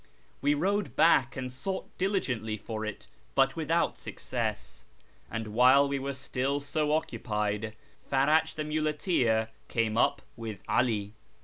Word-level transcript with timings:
We 0.41 0.55
rode 0.55 0.95
back 0.95 1.37
and 1.37 1.53
sought 1.53 1.95
diligently 1.99 2.57
for 2.57 2.83
it, 2.83 3.05
but 3.35 3.55
without 3.55 3.99
success; 3.99 4.83
and 5.29 5.49
while 5.49 5.87
we 5.87 5.99
were 5.99 6.15
still 6.15 6.59
so 6.59 6.93
occupied, 6.93 7.75
Farach 8.11 8.55
the 8.55 8.63
muleteer 8.63 9.49
came 9.67 9.99
up 9.99 10.23
with 10.35 10.63
'Ali. 10.67 11.13